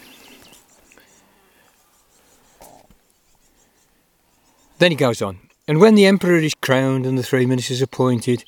then 4.78 4.90
he 4.90 4.96
goes 4.96 5.22
on, 5.22 5.38
and 5.68 5.80
when 5.80 5.94
the 5.94 6.06
emperor 6.06 6.38
is 6.38 6.54
crowned 6.54 7.06
and 7.06 7.16
the 7.16 7.22
three 7.22 7.46
ministers 7.46 7.80
appointed, 7.80 8.44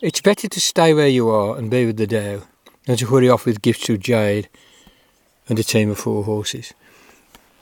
it's 0.00 0.20
better 0.20 0.48
to 0.48 0.60
stay 0.60 0.94
where 0.94 1.08
you 1.08 1.28
are 1.28 1.56
and 1.56 1.70
be 1.70 1.86
with 1.86 1.96
the 1.96 2.06
Dao 2.06 2.44
than 2.86 2.96
to 2.96 3.06
hurry 3.06 3.28
off 3.28 3.46
with 3.46 3.62
gifts 3.62 3.88
of 3.88 3.98
jade 3.98 4.48
and 5.48 5.58
a 5.58 5.64
team 5.64 5.90
of 5.90 5.98
four 5.98 6.22
horses. 6.22 6.72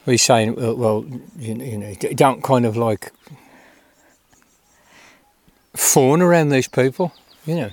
He's 0.05 0.21
saying, 0.21 0.51
uh, 0.51 0.73
well, 0.73 1.01
well 1.01 1.05
you 1.37 1.77
know, 1.77 1.93
don't 2.15 2.43
kind 2.43 2.65
of 2.65 2.77
like 2.77 3.11
fawn 5.73 6.21
around 6.21 6.49
these 6.49 6.67
people, 6.67 7.13
you 7.45 7.55
know, 7.55 7.69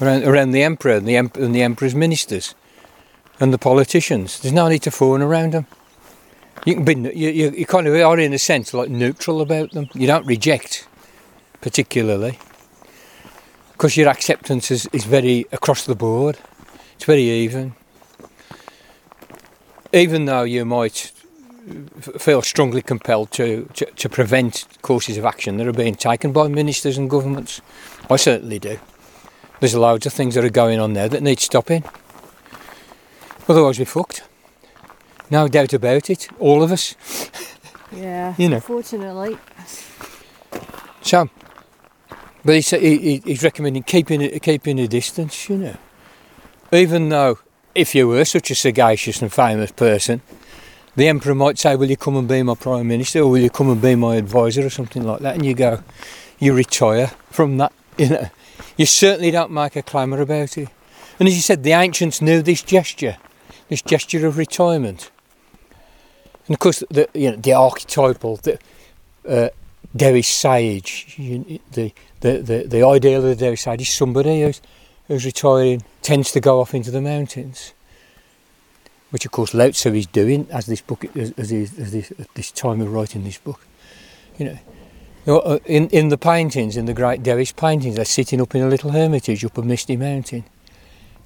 around, 0.00 0.24
around 0.24 0.50
the 0.52 0.62
emperor 0.62 0.92
and 0.92 1.06
the, 1.06 1.16
em- 1.16 1.32
and 1.34 1.54
the 1.54 1.62
emperor's 1.62 1.94
ministers 1.94 2.54
and 3.40 3.52
the 3.52 3.58
politicians. 3.58 4.40
There's 4.40 4.54
no 4.54 4.68
need 4.68 4.82
to 4.82 4.90
fawn 4.90 5.22
around 5.22 5.52
them. 5.52 5.66
You 6.64 6.74
can 6.74 6.84
be, 6.84 6.94
you, 7.14 7.30
you, 7.30 7.50
you 7.50 7.66
kind 7.66 7.86
of 7.86 7.94
are 7.94 8.18
in 8.18 8.32
a 8.32 8.38
sense 8.38 8.72
like 8.72 8.88
neutral 8.88 9.40
about 9.40 9.72
them. 9.72 9.88
You 9.94 10.06
don't 10.06 10.26
reject 10.26 10.86
particularly 11.60 12.38
because 13.72 13.96
your 13.96 14.08
acceptance 14.08 14.70
is, 14.70 14.86
is 14.92 15.04
very 15.04 15.46
across 15.50 15.84
the 15.86 15.94
board. 15.94 16.38
It's 16.94 17.04
very 17.04 17.22
even. 17.22 17.74
Even 19.92 20.26
though 20.26 20.44
you 20.44 20.64
might 20.64 21.12
feel 22.18 22.42
strongly 22.42 22.82
compelled 22.82 23.30
to, 23.32 23.68
to, 23.74 23.86
to, 23.86 24.08
prevent 24.08 24.66
courses 24.82 25.16
of 25.16 25.24
action 25.24 25.56
that 25.58 25.66
are 25.66 25.72
being 25.72 25.94
taken 25.94 26.32
by 26.32 26.48
ministers 26.48 26.98
and 26.98 27.08
governments. 27.08 27.60
I 28.10 28.16
certainly 28.16 28.58
do. 28.58 28.78
There's 29.60 29.74
loads 29.74 30.06
of 30.06 30.12
things 30.12 30.34
that 30.34 30.44
are 30.44 30.50
going 30.50 30.80
on 30.80 30.94
there 30.94 31.08
that 31.08 31.22
need 31.22 31.38
stopping. 31.38 31.84
Otherwise, 33.48 33.78
we're 33.78 33.84
fucked. 33.84 34.24
No 35.30 35.46
doubt 35.48 35.72
about 35.72 36.10
it. 36.10 36.28
All 36.38 36.62
of 36.62 36.72
us. 36.72 36.96
Yeah. 37.94 38.34
you 38.38 38.48
know. 38.48 38.60
Fortunately. 38.60 39.36
So, 41.02 41.28
but 42.42 42.54
he's, 42.54 42.70
he, 42.70 43.18
he's 43.18 43.42
recommending 43.42 43.82
keeping 43.82 44.26
keeping 44.40 44.80
a 44.80 44.88
distance. 44.88 45.48
You 45.50 45.58
know, 45.58 45.76
even 46.72 47.10
though 47.10 47.38
if 47.74 47.94
you 47.94 48.08
were 48.08 48.24
such 48.24 48.50
a 48.50 48.54
sagacious 48.54 49.20
and 49.20 49.30
famous 49.30 49.72
person, 49.72 50.22
the 50.96 51.08
emperor 51.08 51.34
might 51.34 51.58
say, 51.58 51.76
"Will 51.76 51.90
you 51.90 51.96
come 51.96 52.16
and 52.16 52.28
be 52.28 52.42
my 52.42 52.54
prime 52.54 52.88
minister, 52.88 53.20
or 53.20 53.30
will 53.30 53.38
you 53.38 53.50
come 53.50 53.70
and 53.70 53.80
be 53.80 53.94
my 53.94 54.16
advisor, 54.16 54.66
or 54.66 54.70
something 54.70 55.02
like 55.04 55.20
that?" 55.20 55.34
And 55.34 55.44
you 55.44 55.54
go, 55.54 55.82
you 56.42 56.52
retire 56.52 57.12
from 57.30 57.58
that. 57.58 57.72
You 57.98 58.08
know, 58.08 58.30
you 58.78 58.86
certainly 58.86 59.30
don't 59.30 59.50
make 59.50 59.76
a 59.76 59.82
clamour 59.82 60.22
about 60.22 60.56
it. 60.56 60.70
And 61.18 61.28
as 61.28 61.36
you 61.36 61.42
said, 61.42 61.62
the 61.62 61.72
ancients 61.72 62.22
knew 62.22 62.40
this 62.40 62.62
gesture, 62.62 63.18
this 63.68 63.82
gesture 63.82 64.26
of 64.26 64.38
retirement. 64.38 65.10
And 66.46 66.54
of 66.54 66.58
course, 66.58 66.82
the 66.88 67.06
you 67.12 67.30
know 67.30 67.36
the 67.36 67.52
archetypal, 67.52 68.36
the 68.38 68.58
uh, 69.28 69.50
Taoist 69.96 70.30
sage, 70.30 71.14
you, 71.18 71.60
the, 71.72 71.92
the 72.20 72.38
the 72.38 72.64
the 72.66 72.82
ideal 72.82 73.18
of 73.18 73.24
the 73.24 73.36
Taoist 73.36 73.64
sage 73.64 73.82
is 73.82 73.90
somebody 73.90 74.40
who's 74.40 74.62
who's 75.06 75.26
retiring 75.26 75.84
tends 76.00 76.32
to 76.32 76.40
go 76.40 76.60
off 76.60 76.74
into 76.74 76.90
the 76.90 77.02
mountains 77.02 77.74
which 79.12 79.26
of 79.26 79.30
course 79.30 79.54
Lao 79.54 79.70
Tzu 79.70 79.94
is 79.94 80.06
doing 80.06 80.48
as 80.50 80.66
this 80.66 80.80
book 80.80 81.04
as, 81.14 81.32
as, 81.32 81.52
as 81.52 81.92
this, 81.92 82.10
at 82.18 82.34
this 82.34 82.50
time 82.50 82.80
of 82.80 82.92
writing 82.92 83.24
this 83.24 83.38
book. 83.38 83.60
You 84.38 84.58
know, 85.26 85.38
uh, 85.38 85.58
in 85.66 85.88
in 85.90 86.08
the 86.08 86.18
paintings, 86.18 86.76
in 86.76 86.86
the 86.86 86.94
great 86.94 87.22
Taoist 87.22 87.56
paintings, 87.56 87.96
they're 87.96 88.04
sitting 88.06 88.40
up 88.40 88.54
in 88.54 88.62
a 88.62 88.68
little 88.68 88.90
hermitage 88.90 89.44
up 89.44 89.58
a 89.58 89.62
misty 89.62 89.98
mountain, 89.98 90.44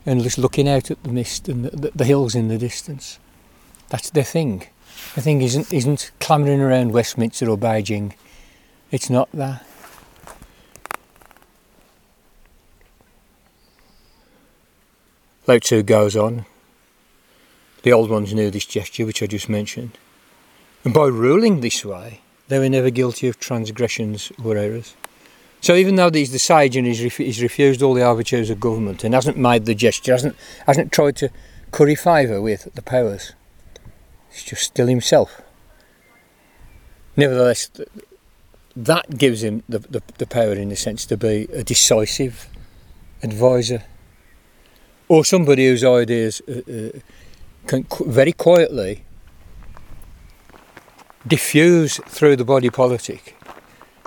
and 0.04 0.20
just 0.20 0.36
looking 0.36 0.68
out 0.68 0.90
at 0.90 1.02
the 1.04 1.10
mist 1.10 1.48
and 1.48 1.64
the, 1.64 1.70
the, 1.76 1.92
the 1.94 2.04
hills 2.04 2.34
in 2.34 2.48
the 2.48 2.58
distance. 2.58 3.20
That's 3.88 4.10
their 4.10 4.24
thing. 4.24 4.66
The 5.14 5.22
thing 5.22 5.40
isn't 5.42 5.72
isn't 5.72 6.10
clambering 6.18 6.60
around 6.60 6.92
Westminster 6.92 7.48
or 7.48 7.56
Beijing. 7.56 8.14
It's 8.90 9.08
not 9.08 9.30
that. 9.32 9.64
Lao 15.46 15.58
Tzu 15.58 15.84
goes 15.84 16.16
on, 16.16 16.44
the 17.86 17.92
old 17.92 18.10
ones 18.10 18.34
knew 18.34 18.50
this 18.50 18.66
gesture, 18.66 19.06
which 19.06 19.22
I 19.22 19.28
just 19.28 19.48
mentioned. 19.48 19.96
And 20.82 20.92
by 20.92 21.06
ruling 21.06 21.60
this 21.60 21.84
way, 21.84 22.20
they 22.48 22.58
were 22.58 22.68
never 22.68 22.90
guilty 22.90 23.28
of 23.28 23.38
transgressions 23.38 24.32
or 24.42 24.56
errors. 24.56 24.96
So 25.60 25.76
even 25.76 25.94
though 25.94 26.10
he's 26.10 26.32
the 26.32 26.40
sage 26.40 26.76
and 26.76 26.84
he's, 26.84 27.00
ref- 27.00 27.18
he's 27.18 27.40
refused 27.40 27.84
all 27.84 27.94
the 27.94 28.02
overtures 28.02 28.50
of 28.50 28.58
government 28.58 29.04
and 29.04 29.14
hasn't 29.14 29.36
made 29.36 29.66
the 29.66 29.74
gesture, 29.76 30.10
hasn't, 30.10 30.34
hasn't 30.66 30.90
tried 30.90 31.14
to 31.18 31.30
curry 31.70 31.94
favour 31.94 32.42
with 32.42 32.74
the 32.74 32.82
powers, 32.82 33.34
he's 34.32 34.42
just 34.42 34.64
still 34.64 34.88
himself. 34.88 35.40
Nevertheless, 37.16 37.70
that 38.74 39.16
gives 39.16 39.44
him 39.44 39.62
the, 39.68 39.78
the, 39.78 40.02
the 40.18 40.26
power, 40.26 40.54
in 40.54 40.72
a 40.72 40.76
sense, 40.76 41.06
to 41.06 41.16
be 41.16 41.46
a 41.52 41.62
decisive 41.62 42.48
advisor 43.22 43.84
or 45.08 45.24
somebody 45.24 45.68
whose 45.68 45.84
ideas 45.84 46.42
uh, 46.48 46.62
uh, 46.68 46.98
can 47.66 47.86
very 48.06 48.32
quietly 48.32 49.04
diffuse 51.26 51.98
through 52.06 52.36
the 52.36 52.44
body 52.44 52.70
politic 52.70 53.36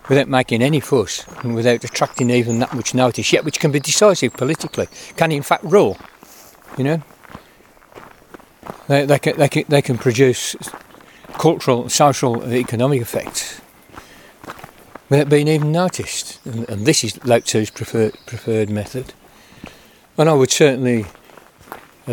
without 0.08 0.28
making 0.28 0.62
any 0.62 0.80
fuss 0.80 1.26
and 1.44 1.54
without 1.54 1.84
attracting 1.84 2.30
even 2.30 2.60
that 2.60 2.74
much 2.74 2.94
notice, 2.94 3.32
yet 3.32 3.46
which 3.46 3.60
can 3.60 3.72
be 3.72 3.80
decisive 3.80 4.34
politically, 4.34 4.88
can 5.16 5.32
in 5.32 5.44
fact 5.44 5.64
rule, 5.64 5.98
you 6.78 6.84
know. 6.84 7.04
They, 8.88 9.06
they, 9.06 9.20
can, 9.20 9.38
they, 9.38 9.48
can, 9.48 9.66
they 9.70 9.82
can 9.84 9.98
produce 10.00 10.56
cultural, 11.34 11.90
social, 11.90 12.42
and 12.42 12.54
economic 12.54 13.02
effects 13.02 13.62
without 15.10 15.30
being 15.30 15.48
even 15.48 15.72
noticed. 15.72 16.44
And, 16.46 16.68
and 16.70 16.86
this 16.88 17.04
is 17.04 17.24
Lao 17.24 17.40
Tzu's 17.40 17.70
preferred, 17.70 18.18
preferred 18.26 18.70
method. 18.70 19.14
And 20.18 20.28
I 20.28 20.34
would 20.34 20.50
certainly 20.50 21.06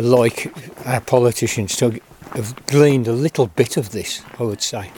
like 0.01 0.53
our 0.85 1.01
politicians 1.01 1.75
to 1.77 1.99
have 2.33 2.55
gleaned 2.67 3.07
a 3.07 3.13
little 3.13 3.47
bit 3.47 3.77
of 3.77 3.91
this, 3.91 4.21
I 4.39 4.43
would 4.43 4.61
say. 4.61 4.91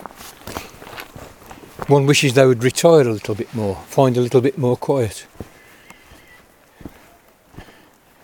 One 1.88 2.06
wishes 2.06 2.34
they 2.34 2.46
would 2.46 2.64
retire 2.64 3.02
a 3.02 3.14
little 3.14 3.36
bit 3.36 3.54
more, 3.56 3.76
find 3.88 4.18
a 4.18 4.22
little 4.22 4.42
bit 4.42 4.58
more 4.58 4.78
quiet. 4.78 5.26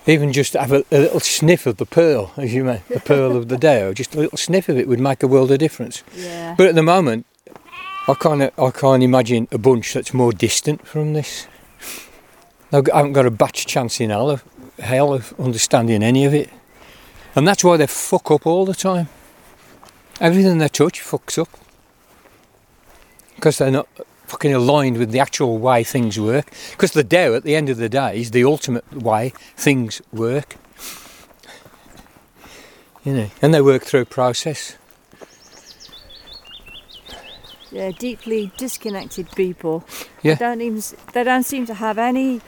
Even 0.05 0.31
just 0.31 0.53
have 0.53 0.71
a, 0.71 0.83
a 0.91 0.99
little 0.99 1.19
sniff 1.19 1.65
of 1.65 1.77
the 1.77 1.85
pearl, 1.85 2.31
as 2.37 2.53
you 2.53 2.63
may, 2.63 2.83
the 2.89 2.99
pearl 2.99 3.35
of 3.35 3.47
the 3.47 3.55
Dao, 3.55 3.95
just 3.95 4.13
a 4.13 4.19
little 4.19 4.37
sniff 4.37 4.69
of 4.69 4.77
it 4.77 4.87
would 4.87 4.99
make 4.99 5.23
a 5.23 5.27
world 5.27 5.51
of 5.51 5.57
difference. 5.57 6.03
Yeah. 6.15 6.53
But 6.55 6.67
at 6.67 6.75
the 6.75 6.83
moment, 6.83 7.25
I 8.07 8.13
can't, 8.13 8.53
I 8.59 8.69
can't 8.69 9.01
imagine 9.01 9.47
a 9.51 9.57
bunch 9.57 9.93
that's 9.93 10.13
more 10.13 10.31
distant 10.31 10.87
from 10.87 11.13
this. 11.13 11.47
I 12.71 12.83
haven't 12.93 13.13
got 13.13 13.25
a 13.25 13.31
batch 13.31 13.65
chance 13.65 13.99
in 13.99 14.11
hell 14.11 14.29
of, 14.29 14.43
hell 14.77 15.11
of 15.11 15.33
understanding 15.39 16.03
any 16.03 16.25
of 16.25 16.33
it. 16.35 16.51
And 17.35 17.47
that's 17.47 17.63
why 17.63 17.77
they 17.77 17.87
fuck 17.87 18.31
up 18.31 18.47
all 18.47 18.65
the 18.65 18.73
time. 18.73 19.09
Everything 20.21 20.57
they 20.57 20.69
touch 20.69 21.01
fucks 21.01 21.37
up. 21.37 21.49
Because 23.35 23.57
they're 23.57 23.71
not 23.71 23.89
fucking 24.27 24.53
aligned 24.53 24.97
with 24.97 25.11
the 25.11 25.19
actual 25.19 25.57
way 25.57 25.83
things 25.83 26.19
work. 26.19 26.51
Because 26.71 26.91
the 26.91 27.03
Dao, 27.03 27.35
at 27.35 27.43
the 27.43 27.55
end 27.55 27.69
of 27.69 27.77
the 27.77 27.89
day, 27.89 28.19
is 28.19 28.31
the 28.31 28.45
ultimate 28.45 28.89
way 28.93 29.33
things 29.57 30.01
work. 30.13 30.55
You 33.03 33.13
know, 33.13 33.29
and 33.41 33.53
they 33.53 33.61
work 33.61 33.83
through 33.83 34.05
process. 34.05 34.77
Yeah, 37.71 37.91
deeply 37.91 38.51
disconnected 38.57 39.29
people. 39.35 39.83
Yeah. 40.23 40.35
They 40.35 40.45
don't 40.45 40.61
even. 40.61 40.81
They 41.13 41.23
don't 41.23 41.43
seem 41.43 41.65
to 41.65 41.73
have 41.73 41.97
any 41.97 42.41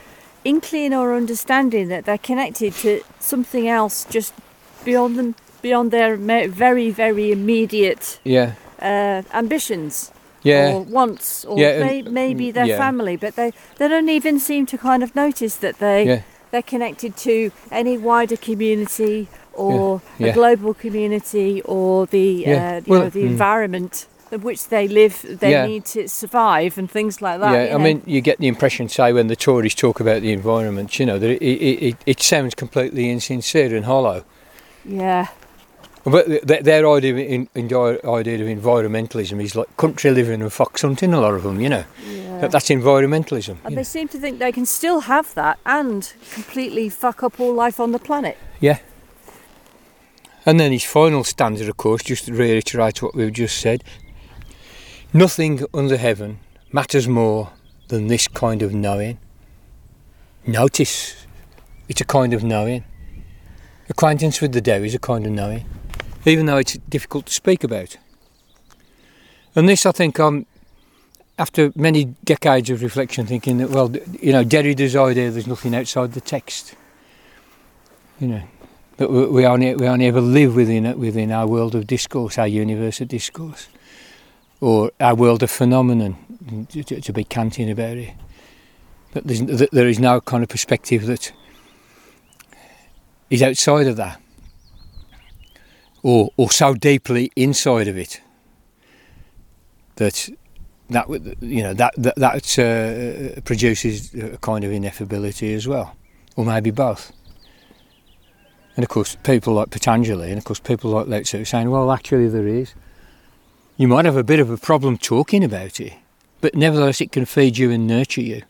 inkling 0.45 0.93
or 0.93 1.13
understanding 1.13 1.89
that 1.89 2.05
they're 2.05 2.17
connected 2.17 2.73
to 2.73 3.01
something 3.19 3.67
else 3.67 4.05
just 4.05 4.33
beyond 4.87 5.13
them, 5.19 5.35
beyond 5.61 5.91
their 5.91 6.15
very, 6.65 6.89
very 7.03 7.25
immediate 7.31 8.05
Yeah. 8.23 8.49
uh, 8.81 9.21
ambitions 9.41 10.11
Yeah. 10.43 10.71
or 10.73 10.81
wants, 10.97 11.45
or 11.45 11.55
Yeah, 11.59 11.83
may, 11.85 12.01
maybe 12.21 12.51
their 12.57 12.65
yeah. 12.71 12.77
family. 12.85 13.15
But 13.17 13.35
they, 13.35 13.51
they 13.77 13.87
don't 13.93 14.09
even 14.09 14.39
seem 14.39 14.65
to 14.67 14.77
kind 14.77 15.01
of 15.03 15.09
notice 15.15 15.55
that 15.65 15.75
they 15.79 16.01
Yeah. 16.05 16.21
they're 16.51 16.69
connected 16.75 17.11
to 17.27 17.35
any 17.71 17.95
wider 17.97 18.37
community 18.49 19.27
or 19.53 20.01
a 20.19 20.31
global 20.31 20.73
community 20.73 21.61
or 21.65 22.05
the 22.17 22.27
uh, 22.47 22.75
you 22.85 22.91
Well, 22.91 23.01
know 23.03 23.09
the 23.19 23.23
mm. 23.23 23.33
environment 23.35 24.07
in 24.31 24.41
which 24.41 24.61
they 24.67 24.87
live, 24.87 25.15
they 25.39 25.53
need 25.67 25.83
to 25.85 26.01
survive 26.07 26.77
and 26.79 26.87
things 26.91 27.21
like 27.21 27.39
that. 27.39 27.53
yeah, 27.53 27.75
I 27.75 27.77
know. 27.77 27.83
mean, 27.87 28.01
you 28.05 28.19
get 28.21 28.37
the 28.39 28.47
impression, 28.47 28.89
say, 28.89 29.13
when 29.13 29.27
the 29.27 29.35
Tories 29.37 29.73
talk 29.75 29.99
about 30.01 30.21
the 30.21 30.31
environment, 30.33 30.89
you 30.99 31.05
know, 31.05 31.17
that 31.19 31.29
it, 31.29 31.41
it, 31.41 31.83
it, 31.89 31.95
it 32.05 32.21
sounds 32.21 32.53
completely 32.55 33.09
insincere 33.09 33.71
and 33.75 33.85
hollow. 33.85 34.19
Yeah, 34.87 35.27
But 36.03 36.47
th- 36.47 36.63
their 36.63 36.87
idea 36.89 37.11
of, 37.11 37.17
in, 37.19 37.49
idea 37.55 38.35
of 38.35 38.47
environmentalism 38.63 39.41
is 39.43 39.55
like 39.55 39.75
country 39.77 40.11
living 40.11 40.41
and 40.41 40.51
fox 40.53 40.81
hunting, 40.81 41.13
a 41.13 41.19
lot 41.19 41.33
of 41.33 41.43
them, 41.43 41.59
you 41.59 41.69
know. 41.69 41.83
yeah. 42.09 42.39
That, 42.39 42.51
that's 42.51 42.69
environmentalism. 42.69 43.57
and 43.63 43.73
they 43.73 43.77
know. 43.77 43.83
seem 43.83 44.07
to 44.09 44.19
think 44.19 44.39
they 44.39 44.51
can 44.51 44.65
still 44.65 45.01
have 45.01 45.33
that 45.33 45.59
and 45.65 46.13
completely 46.31 46.87
fuck 46.89 47.23
up 47.23 47.39
all 47.39 47.53
life 47.53 47.79
on 47.79 47.91
the 47.91 47.99
planet. 47.99 48.37
Yeah. 48.59 48.79
And 50.45 50.59
then 50.59 50.71
his 50.71 50.83
final 50.85 51.23
stanza, 51.23 51.67
of 51.69 51.75
course, 51.77 52.03
just 52.03 52.29
reiterates 52.29 53.01
what 53.01 53.15
we've 53.15 53.33
just 53.33 53.57
said. 53.59 53.83
Nothing 55.13 55.65
under 55.73 55.97
heaven 55.97 56.39
matters 56.71 57.07
more 57.07 57.49
than 57.89 58.07
this 58.07 58.27
kind 58.27 58.61
of 58.61 58.73
knowing. 58.73 59.17
Notice, 60.45 61.25
it's 61.89 61.99
a 62.01 62.05
kind 62.05 62.33
of 62.33 62.43
knowing. 62.43 62.83
Acquaintance 63.89 64.41
with 64.41 64.51
the 64.51 64.61
Tao 64.61 64.83
is 64.83 64.93
a 64.93 64.99
kind 64.99 65.25
of 65.25 65.31
knowing, 65.31 65.65
even 66.25 66.45
though 66.45 66.57
it's 66.57 66.77
difficult 66.89 67.27
to 67.27 67.33
speak 67.33 67.63
about. 67.63 67.97
And 69.55 69.67
this, 69.67 69.85
I 69.85 69.91
think, 69.91 70.19
I'm 70.19 70.45
after 71.39 71.71
many 71.75 72.05
decades 72.23 72.69
of 72.69 72.81
reflection, 72.81 73.25
thinking 73.25 73.57
that, 73.59 73.69
well, 73.69 73.95
you 74.21 74.31
know, 74.31 74.43
Derrida's 74.43 74.95
idea 74.95 75.31
there's 75.31 75.47
nothing 75.47 75.75
outside 75.75 76.13
the 76.13 76.21
text. 76.21 76.75
You 78.19 78.27
know, 78.27 78.43
that 78.97 79.09
we 79.09 79.45
only, 79.45 79.75
we 79.75 79.87
only 79.87 80.07
ever 80.07 80.21
live 80.21 80.55
within, 80.55 80.85
it 80.85 80.97
within 80.97 81.31
our 81.31 81.47
world 81.47 81.75
of 81.75 81.85
discourse, 81.85 82.37
our 82.37 82.47
universe 82.47 82.99
of 83.01 83.07
discourse, 83.07 83.67
or 84.59 84.91
our 84.99 85.13
world 85.13 85.43
of 85.43 85.51
phenomenon, 85.51 86.17
to, 86.69 86.83
to 86.83 87.13
be 87.13 87.23
Kantian 87.23 87.71
about 87.71 87.97
it. 87.97 88.13
That 89.13 89.69
there 89.71 89.87
is 89.87 89.99
no 89.99 90.19
kind 90.21 90.43
of 90.43 90.49
perspective 90.49 91.05
that 91.05 91.31
is 93.29 93.41
outside 93.41 93.87
of 93.87 93.95
that, 93.97 94.21
or, 96.03 96.31
or 96.37 96.49
so 96.51 96.73
deeply 96.73 97.31
inside 97.35 97.87
of 97.87 97.97
it 97.97 98.21
that 99.97 100.29
that 100.89 101.09
you 101.41 101.61
know 101.61 101.73
that 101.73 101.93
that, 101.97 102.15
that 102.15 102.59
uh, 102.59 103.41
produces 103.41 104.13
a 104.15 104.37
kind 104.37 104.63
of 104.63 104.71
ineffability 104.71 105.53
as 105.53 105.67
well, 105.67 105.95
or 106.35 106.45
maybe 106.45 106.71
both. 106.71 107.11
And 108.75 108.83
of 108.83 108.89
course, 108.89 109.17
people 109.23 109.53
like 109.53 109.71
Patanjali, 109.71 110.29
and 110.29 110.37
of 110.37 110.45
course, 110.45 110.59
people 110.59 110.91
like 110.91 111.07
Lao 111.07 111.21
Tzu 111.21 111.43
saying, 111.45 111.69
"Well, 111.69 111.91
actually, 111.91 112.29
there 112.29 112.47
is." 112.47 112.73
You 113.75 113.87
might 113.87 114.05
have 114.05 114.17
a 114.17 114.23
bit 114.23 114.39
of 114.39 114.49
a 114.49 114.57
problem 114.57 114.97
talking 114.97 115.43
about 115.43 115.79
it, 115.79 115.93
but 116.41 116.55
nevertheless, 116.55 116.99
it 116.99 117.11
can 117.11 117.25
feed 117.25 117.59
you 117.59 117.69
and 117.69 117.85
nurture 117.85 118.21
you. 118.21 118.41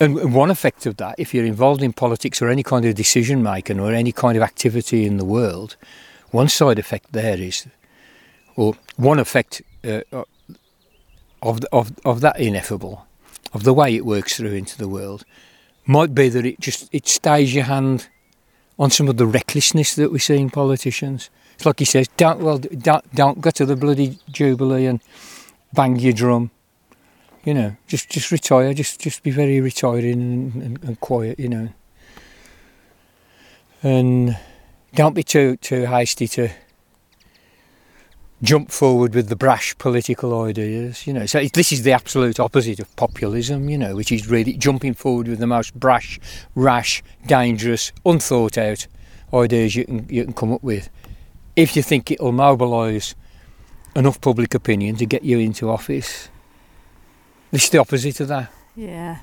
And 0.00 0.32
one 0.32 0.50
effect 0.50 0.86
of 0.86 0.96
that, 0.98 1.16
if 1.18 1.34
you're 1.34 1.44
involved 1.44 1.82
in 1.82 1.92
politics 1.92 2.40
or 2.40 2.48
any 2.48 2.62
kind 2.62 2.84
of 2.84 2.94
decision 2.94 3.42
making 3.42 3.80
or 3.80 3.92
any 3.92 4.12
kind 4.12 4.36
of 4.36 4.42
activity 4.42 5.04
in 5.04 5.16
the 5.16 5.24
world, 5.24 5.76
one 6.30 6.48
side 6.48 6.78
effect 6.78 7.12
there 7.12 7.40
is 7.40 7.66
or 8.58 8.74
one 8.96 9.18
effect 9.18 9.62
uh, 9.84 10.02
of, 11.42 11.60
of 11.72 11.92
of 12.04 12.20
that 12.20 12.38
ineffable, 12.40 13.06
of 13.52 13.62
the 13.62 13.72
way 13.72 13.94
it 13.94 14.04
works 14.04 14.36
through 14.36 14.52
into 14.52 14.76
the 14.76 14.88
world, 14.88 15.24
might 15.86 16.14
be 16.14 16.28
that 16.28 16.44
it 16.44 16.60
just 16.60 16.88
it 16.92 17.06
stays 17.06 17.54
your 17.54 17.64
hand 17.64 18.08
on 18.78 18.90
some 18.90 19.08
of 19.08 19.16
the 19.16 19.26
recklessness 19.26 19.94
that 19.94 20.12
we 20.12 20.18
see 20.18 20.36
in 20.36 20.50
politicians. 20.50 21.30
It's 21.54 21.66
like 21.66 21.78
he 21.78 21.84
says, 21.84 22.08
don't 22.16 22.40
well, 22.40 22.58
don't 22.58 23.14
don't 23.14 23.40
go 23.40 23.50
to 23.50 23.64
the 23.64 23.76
bloody 23.76 24.18
jubilee 24.30 24.86
and 24.86 25.00
bang 25.72 25.96
your 25.96 26.12
drum. 26.12 26.50
You 27.44 27.54
know, 27.54 27.76
just 27.86 28.10
just 28.10 28.30
retire, 28.30 28.74
just 28.74 29.00
just 29.00 29.22
be 29.22 29.30
very 29.30 29.60
retiring 29.60 30.20
and, 30.20 30.62
and, 30.62 30.84
and 30.84 31.00
quiet. 31.00 31.38
You 31.38 31.48
know, 31.48 31.68
and 33.82 34.36
don't 34.94 35.14
be 35.14 35.22
too 35.22 35.56
too 35.56 35.86
hasty 35.86 36.28
to 36.28 36.50
jump 38.42 38.70
forward 38.70 39.14
with 39.14 39.28
the 39.28 39.36
brash 39.36 39.76
political 39.78 40.42
ideas, 40.42 41.06
you 41.06 41.12
know. 41.12 41.26
So 41.26 41.44
this 41.52 41.72
is 41.72 41.82
the 41.82 41.92
absolute 41.92 42.38
opposite 42.38 42.80
of 42.80 42.94
populism, 42.96 43.68
you 43.68 43.78
know, 43.78 43.96
which 43.96 44.12
is 44.12 44.28
really 44.28 44.52
jumping 44.54 44.94
forward 44.94 45.28
with 45.28 45.38
the 45.38 45.46
most 45.46 45.74
brash, 45.74 46.20
rash, 46.54 47.02
dangerous, 47.26 47.92
unthought 48.04 48.58
out 48.58 48.86
ideas 49.32 49.76
you 49.76 49.84
can 49.84 50.06
you 50.08 50.24
can 50.24 50.32
come 50.32 50.52
up 50.52 50.62
with. 50.62 50.88
If 51.56 51.74
you 51.76 51.82
think 51.82 52.10
it'll 52.10 52.32
mobilise 52.32 53.14
enough 53.96 54.20
public 54.20 54.54
opinion 54.54 54.96
to 54.96 55.06
get 55.06 55.24
you 55.24 55.38
into 55.38 55.68
office, 55.70 56.28
is 57.52 57.70
the 57.70 57.78
opposite 57.78 58.20
of 58.20 58.28
that. 58.28 58.50
Yeah. 58.76 59.18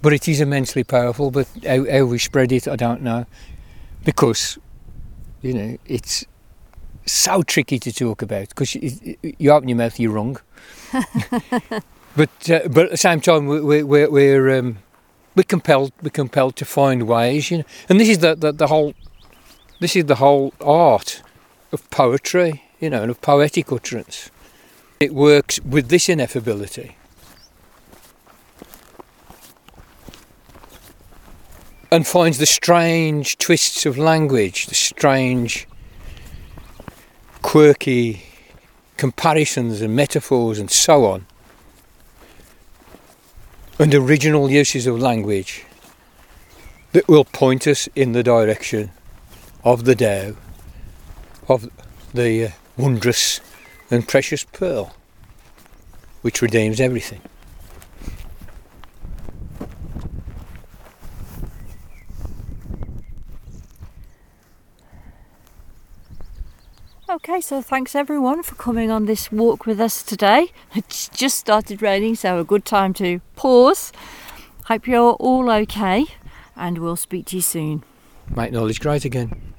But 0.00 0.12
it 0.12 0.28
is 0.28 0.40
immensely 0.40 0.84
powerful. 0.84 1.30
But 1.30 1.48
how, 1.66 1.90
how 1.90 2.04
we 2.04 2.18
spread 2.18 2.52
it, 2.52 2.68
I 2.68 2.76
don't 2.76 3.02
know, 3.02 3.26
because 4.04 4.58
you 5.42 5.54
know 5.54 5.78
it's 5.86 6.24
so 7.06 7.42
tricky 7.42 7.78
to 7.78 7.92
talk 7.92 8.22
about 8.22 8.48
because 8.48 8.74
you, 8.74 9.16
you 9.38 9.50
open 9.50 9.68
your 9.68 9.78
mouth, 9.78 9.98
you're 9.98 10.12
wrong. 10.12 10.38
but 12.16 12.50
uh, 12.50 12.68
but 12.68 12.86
at 12.86 12.90
the 12.90 12.96
same 12.96 13.20
time, 13.20 13.46
we, 13.46 13.82
we're 13.82 14.10
we're 14.10 14.58
um, 14.58 14.78
we're 15.36 15.42
compelled 15.44 15.92
we're 16.02 16.10
compelled 16.10 16.56
to 16.56 16.64
find 16.64 17.04
ways, 17.04 17.50
you 17.50 17.58
know. 17.58 17.64
And 17.88 18.00
this 18.00 18.08
is 18.08 18.18
the, 18.18 18.34
the, 18.34 18.52
the 18.52 18.66
whole 18.66 18.94
this 19.80 19.96
is 19.96 20.06
the 20.06 20.16
whole 20.16 20.52
art 20.60 21.22
of 21.72 21.88
poetry, 21.90 22.62
you 22.80 22.90
know, 22.90 23.02
and 23.02 23.10
of 23.10 23.20
poetic 23.20 23.72
utterance. 23.72 24.30
It 25.00 25.14
works 25.14 25.60
with 25.62 25.88
this 25.88 26.06
ineffability. 26.06 26.94
And 31.92 32.06
finds 32.06 32.38
the 32.38 32.46
strange 32.46 33.36
twists 33.36 33.84
of 33.84 33.98
language, 33.98 34.64
the 34.64 34.74
strange 34.74 35.68
quirky 37.42 38.22
comparisons 38.96 39.82
and 39.82 39.94
metaphors 39.94 40.58
and 40.58 40.70
so 40.70 41.04
on, 41.04 41.26
and 43.78 43.94
original 43.94 44.50
uses 44.50 44.86
of 44.86 44.98
language 44.98 45.66
that 46.92 47.06
will 47.08 47.26
point 47.26 47.66
us 47.66 47.90
in 47.94 48.12
the 48.12 48.22
direction 48.22 48.90
of 49.62 49.84
the 49.84 49.94
Tao, 49.94 50.34
of 51.46 51.68
the 52.14 52.46
uh, 52.46 52.50
wondrous 52.78 53.42
and 53.90 54.08
precious 54.08 54.44
pearl, 54.44 54.94
which 56.22 56.40
redeems 56.40 56.80
everything. 56.80 57.20
Okay, 67.12 67.42
so 67.42 67.60
thanks 67.60 67.94
everyone 67.94 68.42
for 68.42 68.54
coming 68.54 68.90
on 68.90 69.04
this 69.04 69.30
walk 69.30 69.66
with 69.66 69.78
us 69.78 70.02
today. 70.02 70.50
It's 70.74 71.10
just 71.10 71.36
started 71.36 71.82
raining, 71.82 72.14
so 72.14 72.38
a 72.38 72.44
good 72.44 72.64
time 72.64 72.94
to 72.94 73.20
pause. 73.36 73.92
Hope 74.68 74.86
you're 74.86 75.12
all 75.12 75.50
okay, 75.50 76.06
and 76.56 76.78
we'll 76.78 76.96
speak 76.96 77.26
to 77.26 77.36
you 77.36 77.42
soon. 77.42 77.84
Make 78.34 78.50
knowledge 78.50 78.80
great 78.80 79.04
again. 79.04 79.51